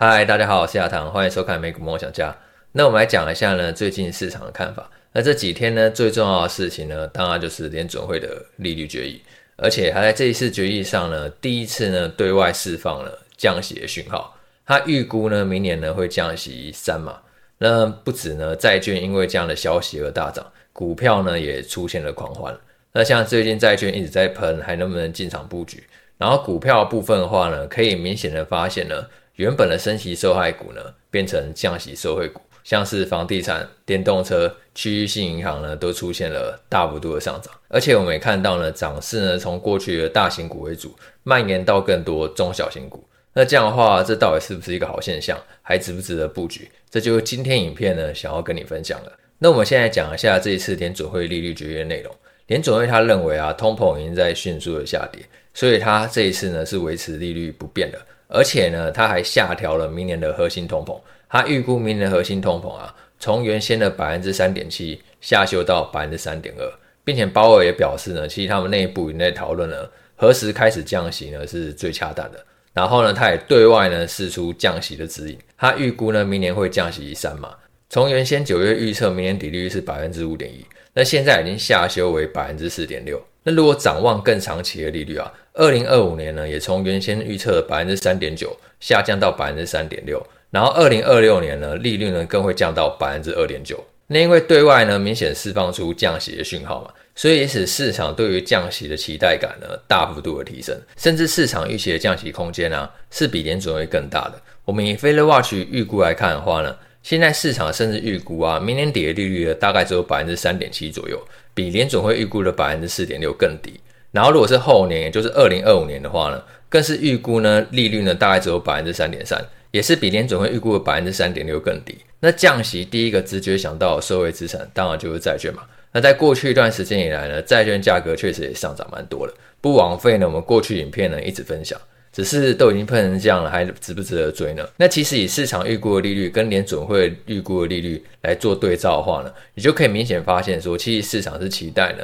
[0.00, 2.32] 嗨，大家好，我是亚堂，欢迎收看美股梦想家。
[2.70, 4.88] 那我们来讲一下呢，最近市场的看法。
[5.12, 9.20] 那这几天呢，最重要的事情呢，当然就是联准会的利率决议，
[9.56, 14.32] 而且还在这一次决议上呢，第一次呢对外释放了降息的讯号。
[14.64, 17.18] 他预估呢，明年呢会降息三码。
[17.58, 22.56] 那不止呢，债券因为这样的消息而大涨，股票呢也出现了狂欢。
[22.92, 25.82] 那像最近债券一直在喷，还能不能进场布局？
[26.18, 29.04] 然后股票部分的话呢，可以明显的发现呢，
[29.38, 30.80] 原本的升息受害股呢，
[31.12, 37.54] 变成降息受惠股，像是房地产、电动车、区域性银行呢，都出现了大幅度的上涨。
[37.68, 40.92] 而且我们也看到呢，涨势呢，从过去的大型股为主，
[41.22, 43.04] 蔓延到更多中小型股。
[43.32, 45.38] 那这样的话，这到底是不是一个好现象？
[45.62, 46.68] 还值不值得布局？
[46.90, 49.12] 这就是今天影片呢，想要跟你分享的。
[49.38, 52.12] 那我们现在讲一下这一次联准会利率决议的内容。
[52.48, 55.22] 联准会他认为啊，通膨已经在迅速的下跌，
[55.54, 66.72] 所以他这一次呢是维持利率不变的，而且呢他还下调了明年的核心通膨，他预估明年的核心通膨啊，从原先的百分之三点七下修到百分之三点二，
[67.04, 77.54] 并且鲍尔也表示呢，其实他们内部也在讨论了何时开始降息呢是最恰当的，然后呢他也对外呢释出降息的指引，他预估呢明年会降息三码，
[77.88, 80.64] 从原先九月预测明年底利率是百分之五点一。
[80.92, 83.22] 那现在已经下修为百分之四点六。
[83.44, 90.24] 那如果展望更长期的利率啊，二零二五年呢，也从原先预测的百分之三点九下降到百分之三点六。
[90.50, 93.84] 然后二零二六年呢，利率呢更会降到百分之二点九。
[94.06, 104.40] 那因为对外呢明显释放出降息的讯号嘛，所以也使市场对于降息的期待感呢大幅度的提升，甚至市场预期的降息空间啊是比联准会更大的。
[104.64, 106.74] 我们以 FedWatch 预估来看的话呢。
[107.00, 111.18] 现在市场甚至预估啊，明年底的利率呢，大概只有百分之三点七左右，
[111.54, 113.80] 比联准会预估的百分之四点六更低。
[114.10, 121.96] 然后如果是后年，也就是二零二五年的话呢，更是预估呢利率呢大概只有百分之三点三，也是比联准会预估的百分之三点六更低。
[122.20, 125.62] 那降息第一个直觉想到的受惠资产，当然就是债券嘛。
[125.92, 129.34] 那在过去一段时间以来呢，债券价格确实也上涨蛮多了。
[129.60, 131.80] 不枉费呢，我们过去影片呢一直分享。
[132.10, 134.66] 只是都已经喷成这样了，还值不值得追呢？
[134.78, 142.02] 那其实以市场预估的利率跟联准会预估的利率来做对照的话呢，你就可以明显发现说，其实市场是期待呢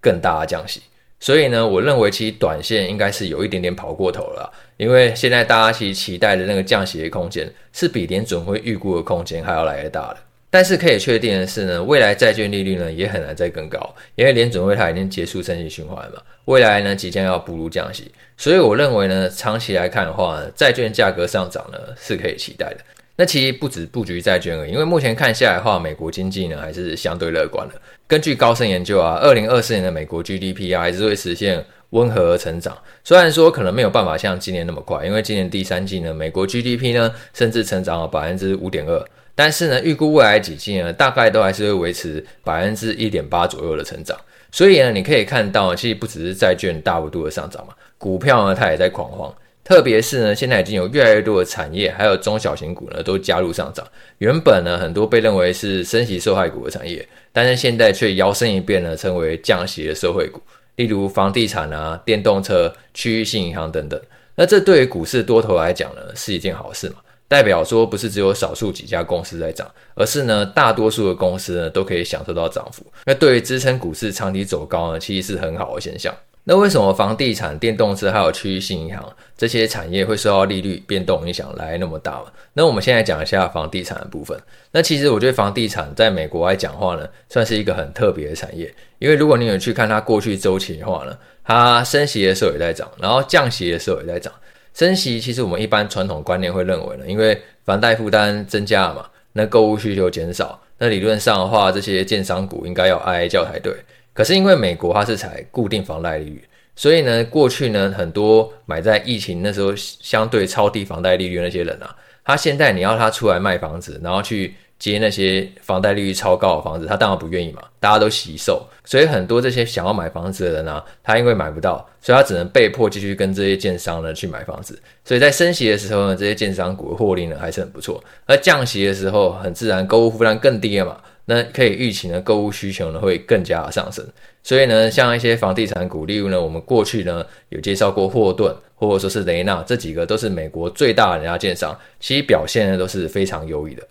[0.00, 0.82] 更大的降息。
[1.20, 10.18] 所以呢，我认为其实短线应该是有一点点跑过头了，因为现在大家其实期待的那个降息的空间是比联准会预估的空间还要来得大的。
[10.50, 22.76] 但是可以确定的是呢，未来债券利率呢也很难再更高，因为联准会它已经结束升息循环了嘛，未来呢即将要步入降息，所以我认为呢，长期来看的话呢，债券价格上涨呢是可以期待的。
[23.16, 27.74] 那其实不止布局债券而已，因为目前看下来的话，美国经济呢还是相对乐观的。
[28.08, 39.04] 根据高盛研究啊，二零二四年的美国 GDP 啊还是会实现温和成长，虽然说可能没有办法像今年那么快，因为今年第三季呢，美国 GDP 呢甚至成长了百分之五点二。
[39.36, 44.16] 但是呢，预估未来几季呢，大概都还是会维持百分之一点八左右的成长。
[44.50, 49.28] 所以呢，你可以看到，其实不只是债券大幅度的上涨嘛，股票呢它也在狂欢。
[49.64, 53.84] 特别是呢，现在已经有越来越多的产业，还有中小型股呢都加入上涨。
[54.18, 60.40] 原本呢，很多被认为是升息受害股的产业，但是现在却摇身一变呢，成为降息的受惠股。
[60.76, 63.98] 例如房地产啊、电动车、区域性银行等等。
[64.34, 66.96] 那这对于股市多头来讲呢，是一件好事嘛。
[67.26, 72.84] 代表说，不是只有少数几家公司在涨，而是呢，大多数的公司呢都可以享受到涨幅。
[73.06, 76.14] 那对于支撑股市长期走高呢，其实是很好的现象。
[76.46, 82.22] 那为什么房地产、电动车还有区域性银行这些产业会受到利率变动影响来那么大？
[82.52, 84.38] 那我们现在讲一下房地产的部分。
[84.70, 94.30] 那其实我觉得房地产在美国来讲话呢，算是一个很特别的产业，因为如果你有去看它过去周期的话呢，它升息的时候也在涨，然后降息的时候也在涨。
[94.74, 103.74] 升息其实我们一般传统观念会认为呢，因为房贷负担增加了嘛，那购物需求减少，那理论上的话，这些建商股应该要哀哀叫才对。
[104.14, 106.44] 可是因为美国它是采固定房贷利率，
[106.74, 111.94] 所以呢，过去呢很多买在疫情那时候相对超低房贷利率的那些人啊，
[112.24, 114.54] 他现在你要他出来卖房子，然后去。
[114.76, 124.78] 接那些房贷利率超高的房子，他当然不愿意嘛，大家都惜售，所以很多这些想要买房子的人、啊，他因为买不到，所以他只能被迫继续跟这些建商呢去买房子。
[125.04, 134.04] 所以在升息的时候呢，这些建商股的获利呢还是很不错；而降息的时候，很自然购物负担更低了嘛，那可以预期呢购物需求呢会更加的上升。
[134.42, 143.82] 所以呢，像一些房地产股，例如呢，我们过去呢有介绍过霍顿或者说是雷纳这几个都是美国最大的人家建商，其实表现呢都是非常优异的。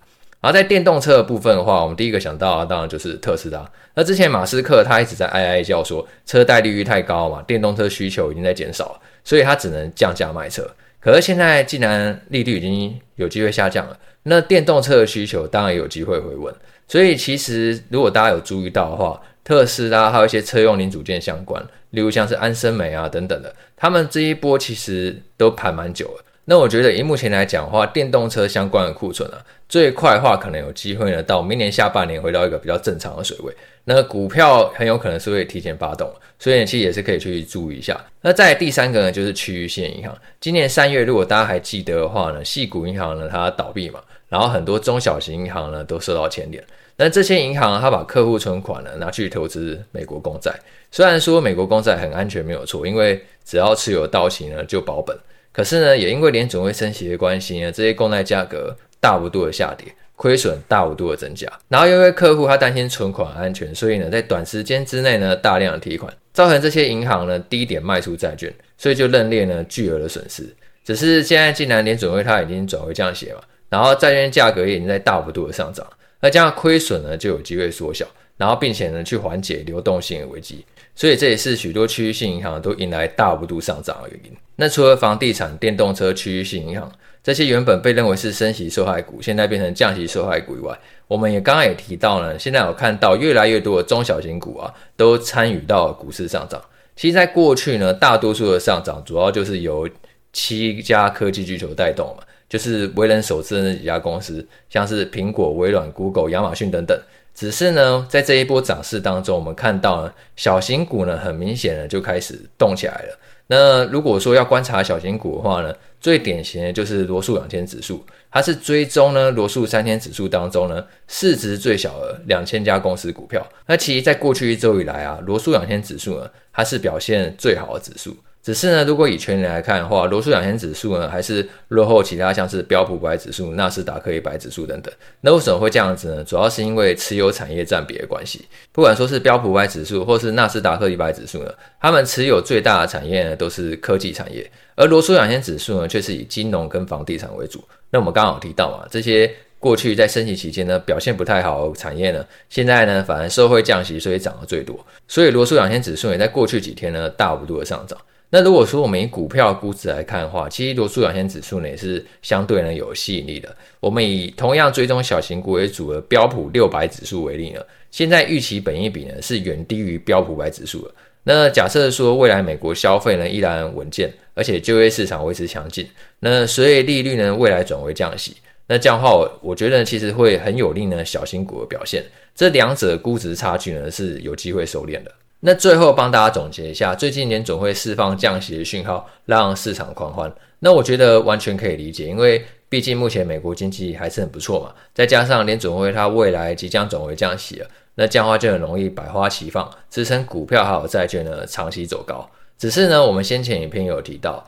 [0.41, 3.65] 而在电动车的部分的话，我们第一个想到的，当然就是特斯拉。
[3.95, 10.69] 那之前马斯克他一直在哀哀叫说，车贷利率太高嘛，电动车需求已经在减少，所以他只能降价卖车。
[11.03, 16.53] 可是现在既然利率已经有机会下降了，那电动车的需求当然有机会回稳。
[16.87, 26.23] 所以其实如果大家有注意到的话，特斯拉还有一些车用零组件相关，例如像是安森美啊等等的，他们这一波其实都盘蛮久了。
[26.45, 29.37] 那我觉得以目前来讲的话，电动车相关的库存啊，
[29.73, 33.51] 最快的话可能有机会呢，到明年下半年回到一个比较正常的水位。
[33.85, 37.99] 那股票很有可能是会提前发动，所以其实也是可以去注意一下。
[38.21, 40.15] 那再第三个呢，就是区域性银行。
[40.39, 43.99] 今年三月，如果大家还记得的话呢，矽谷银行呢它倒闭嘛，
[44.29, 46.63] 然后很多中小型银行呢都受到牵连。
[46.95, 50.53] 那这些银行它把客户存款呢拿去投资美国公债，
[50.91, 55.17] 虽然说美国公债很安全没有错，因为只要持有到期呢就保本。
[55.51, 61.45] 可是呢，也因为联准会升息的关系呢，这些公债价格大幅度的下跌，亏损大幅度的增加。
[61.67, 70.47] 然后因为客户他担心存款安全，所以呢，在短时间之内呢，大量的提款，造成这些银行呢低点卖出债券，所以就认列呢巨额的损失。
[70.85, 75.85] 只是现在既然联准会它已经转为降息嘛，然后债券价格也已经在大幅度的上涨，
[76.21, 78.05] 那这样亏损呢就有机会缩小，
[78.37, 80.65] 然后并且呢去缓解流动性的危机。
[80.95, 84.31] 所以这也是许多区域性银行都迎来大幅度上涨的原因。
[84.55, 86.91] 那除了房地产、电动车、区域性银行
[87.23, 96.61] 这些原本被认为是升息受害股，现在变成降息受害股以外，我们也刚刚也提到呢，现在有看到越来越多的中小型股啊，都参与到股市上涨。
[96.95, 99.89] 其实，在过去呢，大多数的上涨主要就是由
[100.31, 106.95] 七家科技巨头带动嘛，就是为人所知的那几家公司，像是苹果、微软、Google、亚马逊等等。
[107.33, 113.19] 只是呢，在这一波涨势当中，我们看到呢，小型股呢，很明显的就开始动起来了。
[113.47, 123.45] 那如果说要观察小型股的话呢，最典型的就是罗素两千指数，它是追踪呢罗素三千指数当中呢市值最小的两千家公司股票。
[123.65, 128.15] 那其实，在过去一周以来啊，罗素两千指数呢，它是表现最好的指数。
[128.43, 134.93] 只是呢，如果以全年来看的话，罗素两千指数呢还是落后其他像是标普五百指数、纳斯达克一百指数等等。
[135.21, 136.23] 那为什么会这样子呢？
[136.25, 138.43] 主要是因为持有产业占比的关系。
[138.73, 147.63] 不管说是标普五百指数或是纳斯达克一百指数呢，他们持有最大的产业呢都是科技产业，而罗素两千指数呢却是以金融跟房地产为主。
[147.91, 154.77] 那我们刚好提到嘛，这些过去在升息期间呢表现不太好产业呢，现在呢反而受惠降息，所以涨得最多。
[155.07, 157.97] 所以罗素两千指数也在过去几天呢大幅度的上涨。
[158.35, 163.55] 那如果说我们以股票估值来看的话，其实罗素两千指数呢也是相对呢有吸引力的。
[163.79, 170.91] 我们以同样追踪小型股为主的标普六百指数为例呢，现在预期本益比呢是远低于标普五百指数的。
[171.21, 175.87] 那假设说未来美国消费呢依然稳健，而且就业市场维持强劲，
[176.19, 178.35] 那所以利率呢未来转为降息，
[178.65, 182.03] 那这样的话我我觉得其实会很有利呢小型股的表现。
[182.33, 185.11] 这两者估值差距呢是有机会收敛的。
[185.45, 190.33] 那最后帮大家总结一下，最近联总会释放降息的讯号，让市场狂欢。
[190.59, 202.25] 那我觉得完全可以理解，因为毕竟目前美国经济还是很不错嘛，再加上联总会它未来即将转为降息了，那这样的话就很容易百花齐放，支撑股票还有债券呢长期走高。
[202.57, 204.41] 只是呢，我们先前影片有提到，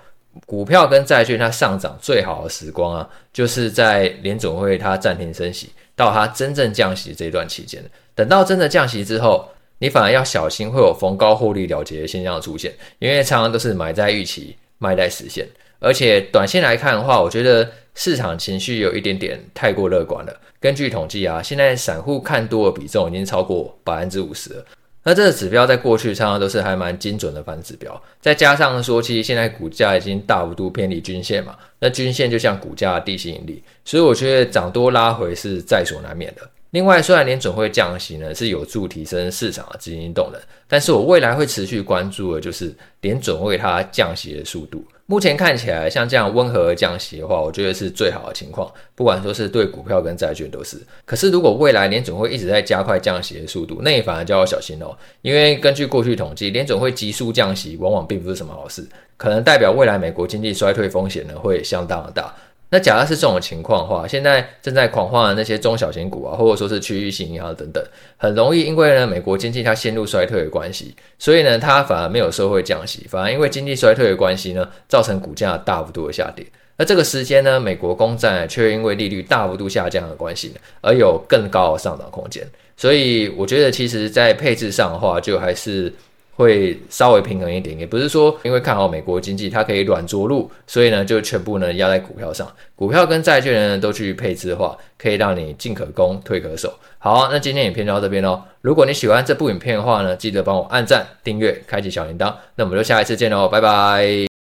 [0.46, 7.84] 股票跟债券它上涨最好的时光啊，就是在联总会它暂停升息到它真正降息这段期间，
[8.16, 9.46] 等到真的降息之后。
[9.80, 15.48] 你反而要小心，会有逢高获利了结的现象出现，因为常常都是买在预期，卖在实现。
[15.80, 20.34] 而且短线来看的话，我觉得市场情绪有一点点太过乐观了。
[20.60, 24.66] 根据统计啊，现在散户看多的比重已经超过百分之五十了。
[25.04, 28.02] 那这个指标在过去常常都是还蛮精准的反指标。
[28.20, 36.42] 再加上说，其实现在股价已经大幅度偏离均线嘛，那均线就像股价的地心引力，所以我觉得涨多拉回是在所难免的。
[36.72, 44.84] 另外，虽然联准会降息呢，是有助提升市场的资金动能，但是我未来会持续关注的就是联准会它降息的速度。
[45.06, 50.78] 目前看起来，像这样温和的降息的话，我觉得是最好的情况，不管说是对股票跟债券都是。
[51.06, 62.36] 可是，如果未来联准会一直在加快降息的速度，那你反而就要小心哦，因为根据过去统计，联准会急速降息往往并不是什么好事，可能代表未来美国经济衰退风险呢会相当的大。
[62.76, 67.82] 那假如是这种情况的话，现在正在狂欢的那些中小型股啊，或者说是区域性银行等等，
[68.18, 76.46] 很容易因为呢美国经济它陷入衰退的关系，所以呢它反而没有受惠降息，反而因为经济衰退的关系呢，造成股价大幅度的下跌。
[76.76, 82.46] 那这个时间呢，美国公债却因为利率大幅度下降的关系，而有更高的上涨空间。
[82.76, 85.94] 所以我觉得，其实在配置上的话，就还是。
[86.36, 92.48] 会稍微平衡一点，也不是说因为看好美国经济，它可以软着陆，所以呢就全部呢压在股票上。
[92.76, 96.74] 股票跟债券呢都去配置的话，可以让你进可攻，退可守。
[97.00, 98.42] 好，那今天影片就到这边喽。
[98.62, 102.34] 如果你喜欢这部影片的话呢，记得帮我按赞、订阅、开启小铃铛。
[102.56, 104.26] 那我们就下一次见喽，拜拜。